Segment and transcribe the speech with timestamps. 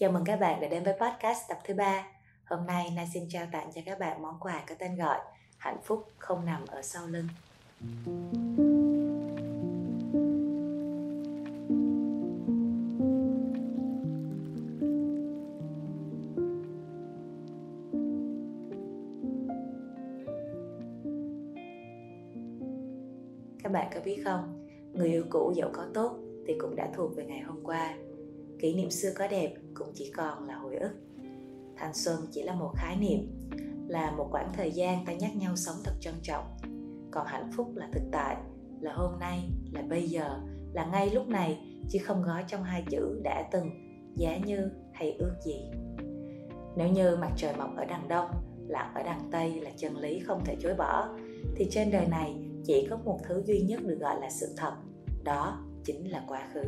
[0.00, 2.06] Chào mừng các bạn đã đến với podcast tập thứ ba.
[2.44, 5.18] Hôm nay Na xin trao tặng cho các bạn món quà có tên gọi
[5.56, 7.26] Hạnh phúc không nằm ở sau lưng.
[23.62, 27.16] Các bạn có biết không, người yêu cũ dẫu có tốt thì cũng đã thuộc
[27.16, 27.94] về ngày hôm qua
[28.58, 30.90] kỷ niệm xưa có đẹp cũng chỉ còn là hồi ức.
[31.76, 33.48] Thanh xuân chỉ là một khái niệm,
[33.88, 36.44] là một khoảng thời gian ta nhắc nhau sống thật trân trọng.
[37.10, 38.36] Còn hạnh phúc là thực tại,
[38.80, 40.40] là hôm nay, là bây giờ,
[40.72, 41.58] là ngay lúc này,
[41.88, 43.70] chứ không gói trong hai chữ đã từng,
[44.16, 45.70] giá như hay ước gì.
[46.76, 48.30] Nếu như mặt trời mọc ở đằng đông,
[48.68, 51.16] lặn ở đằng tây là chân lý không thể chối bỏ,
[51.56, 54.72] thì trên đời này chỉ có một thứ duy nhất được gọi là sự thật,
[55.24, 56.62] đó chính là quá khứ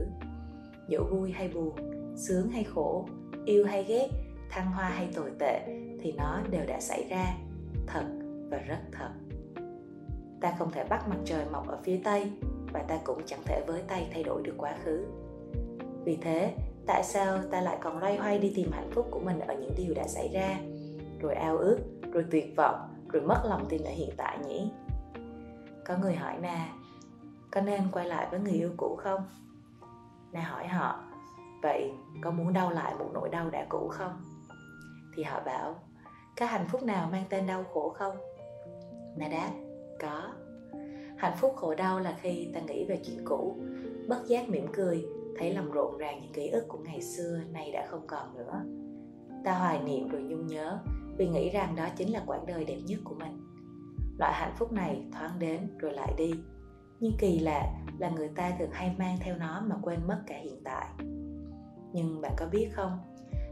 [0.91, 1.75] dẫu vui hay buồn
[2.17, 3.07] sướng hay khổ
[3.45, 4.09] yêu hay ghét
[4.51, 5.61] thăng hoa hay tồi tệ
[6.01, 7.35] thì nó đều đã xảy ra.
[7.87, 8.05] Thật
[8.51, 9.11] và rất thật.
[10.41, 12.31] Ta không thể bắt mặt trời mọc ở phía tây
[12.73, 15.07] và ta cũng chẳng thể với tay thay đổi được quá khứ.
[16.05, 16.55] Vì thế
[16.87, 19.75] tại sao ta lại còn loay hoay đi tìm hạnh phúc của mình ở những
[19.77, 20.61] điều đã xảy ra?
[21.21, 21.79] Rồi ao ước
[22.13, 22.81] rồi tuyệt vọng
[23.13, 24.71] rồi mất lòng tin ở hiện tại nhỉ?
[25.85, 26.69] Có người hỏi nè,
[27.51, 29.21] có nên quay lại với người yêu cũ không?
[30.33, 31.05] Na hỏi họ,
[31.63, 34.13] vậy có muốn đau lại một nỗi đau đã cũ không?
[35.17, 35.75] Thì họ bảo,
[36.41, 38.17] có hạnh phúc nào mang tên đau khổ không?
[39.17, 39.51] Na đáp,
[40.01, 40.29] có.
[41.17, 43.57] Hạnh phúc khổ đau là khi ta nghĩ về chuyện cũ,
[44.09, 45.07] bất giác mỉm cười,
[45.39, 48.65] thấy lòng rộn ràng những ký ức của ngày xưa nay đã không còn nữa.
[49.45, 50.79] Ta hoài niệm rồi nhung nhớ,
[51.17, 53.41] vì nghĩ rằng đó chính là quãng đời đẹp nhất của mình.
[54.19, 56.33] Loại hạnh phúc này thoáng đến rồi lại đi,
[57.01, 60.39] nhưng kỳ lạ là người ta thường hay mang theo nó mà quên mất cả
[60.43, 60.87] hiện tại.
[61.93, 62.99] Nhưng bạn có biết không,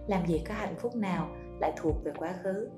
[0.06, 1.28] làm gì có hạnh phúc nào
[1.60, 2.68] lại thuộc về quá khứ?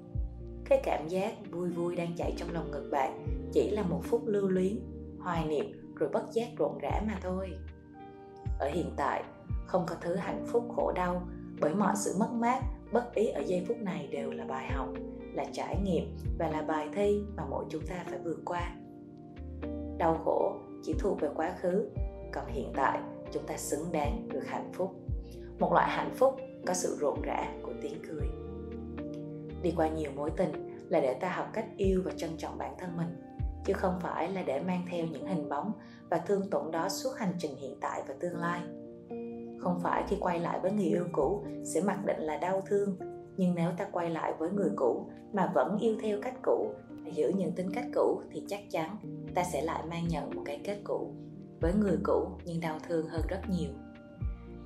[0.64, 4.22] Cái cảm giác vui vui đang chạy trong lòng ngực bạn chỉ là một phút
[4.26, 4.78] lưu luyến,
[5.20, 7.50] hoài niệm rồi bất giác rộn rã mà thôi.
[8.58, 9.24] Ở hiện tại,
[9.66, 11.22] không có thứ hạnh phúc khổ đau
[11.60, 12.60] bởi mọi sự mất mát,
[12.92, 14.88] bất ý ở giây phút này đều là bài học,
[15.32, 18.76] là trải nghiệm và là bài thi mà mỗi chúng ta phải vượt qua.
[19.98, 21.88] Đau khổ chỉ thuộc về quá khứ,
[22.32, 23.00] còn hiện tại
[23.32, 24.94] chúng ta xứng đáng được hạnh phúc.
[25.58, 26.36] Một loại hạnh phúc
[26.66, 28.26] có sự rộn rã của tiếng cười.
[29.62, 30.52] Đi qua nhiều mối tình
[30.88, 33.16] là để ta học cách yêu và trân trọng bản thân mình,
[33.64, 35.72] chứ không phải là để mang theo những hình bóng
[36.10, 38.60] và thương tổn đó suốt hành trình hiện tại và tương lai.
[39.58, 42.96] Không phải khi quay lại với người yêu cũ sẽ mặc định là đau thương,
[43.36, 46.70] nhưng nếu ta quay lại với người cũ mà vẫn yêu theo cách cũ
[47.12, 48.96] giữ những tính cách cũ thì chắc chắn
[49.34, 51.14] ta sẽ lại mang nhận một cái kết cũ
[51.60, 53.70] với người cũ nhưng đau thương hơn rất nhiều.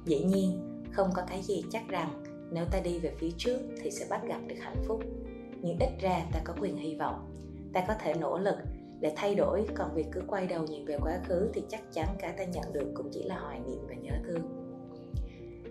[0.05, 3.91] Dĩ nhiên, không có cái gì chắc rằng nếu ta đi về phía trước thì
[3.91, 5.01] sẽ bắt gặp được hạnh phúc.
[5.63, 7.31] Nhưng ít ra ta có quyền hy vọng.
[7.73, 8.57] Ta có thể nỗ lực
[9.01, 12.09] để thay đổi, còn việc cứ quay đầu nhìn về quá khứ thì chắc chắn
[12.19, 14.43] cả ta nhận được cũng chỉ là hoài niệm và nhớ thương.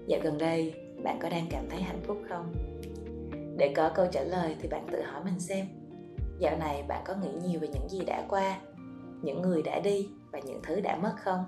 [0.07, 2.53] Dạo gần đây, bạn có đang cảm thấy hạnh phúc không?
[3.57, 5.65] Để có câu trả lời thì bạn tự hỏi mình xem.
[6.39, 8.59] Dạo này bạn có nghĩ nhiều về những gì đã qua?
[9.23, 11.45] Những người đã đi và những thứ đã mất không?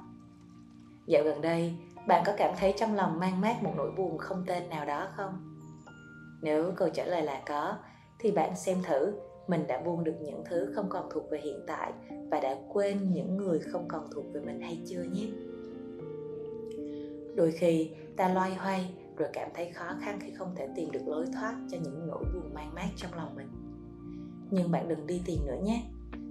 [1.08, 1.74] Dạo gần đây,
[2.08, 5.08] bạn có cảm thấy trong lòng mang mát một nỗi buồn không tên nào đó
[5.16, 5.56] không?
[6.42, 7.78] Nếu câu trả lời là có,
[8.20, 9.14] thì bạn xem thử
[9.48, 11.94] mình đã buông được những thứ không còn thuộc về hiện tại
[12.32, 15.28] và đã quên những người không còn thuộc về mình hay chưa nhé.
[17.36, 21.08] Đôi khi, ta loay hoay rồi cảm thấy khó khăn khi không thể tìm được
[21.08, 23.48] lối thoát cho những nỗi buồn mang mát trong lòng mình.
[24.52, 25.84] Nhưng bạn đừng đi tìm nữa nhé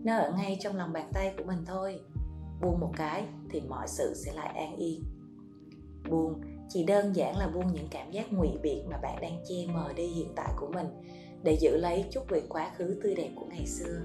[0.05, 2.01] nó ở ngay trong lòng bàn tay của mình thôi.
[2.61, 5.05] Buông một cái thì mọi sự sẽ lại an yên.
[6.11, 9.55] Buông, chỉ đơn giản là buông những cảm giác ngụy biện mà bạn đang che
[9.75, 10.87] mờ đi hiện tại của mình
[11.43, 14.01] để giữ lấy chút về quá khứ tươi đẹp của ngày xưa.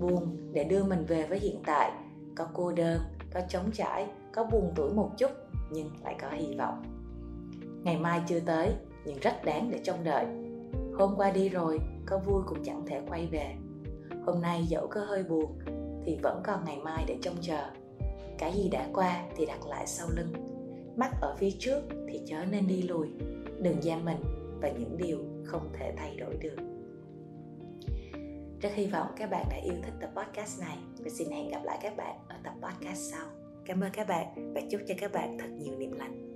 [0.00, 1.92] Buông để đưa mình về với hiện tại.
[2.34, 3.00] Có cô đơn,
[3.34, 5.30] có trống trải, có buồn tuổi một chút,
[5.70, 6.82] nhưng lại có hy vọng.
[7.84, 10.26] Ngày mai chưa tới, nhưng rất đáng để trông đợi.
[10.98, 13.54] Hôm qua đi rồi, có vui cũng chẳng thể quay về
[14.24, 15.58] hôm nay dẫu có hơi buồn,
[16.04, 17.70] thì vẫn còn ngày mai để trông chờ.
[18.38, 20.32] Cái gì đã qua thì đặt lại sau lưng.
[20.96, 23.08] Mắt ở phía trước thì chớ nên đi lùi.
[23.60, 24.18] Đừng giam mình
[24.60, 26.56] và những điều không thể thay đổi được.
[28.60, 31.60] Rất hy vọng các bạn đã yêu thích tập podcast này và xin hẹn gặp
[31.64, 33.26] lại các bạn ở tập podcast sau.
[33.64, 36.31] Cảm ơn các bạn và chúc cho các bạn thật nhiều niềm lành.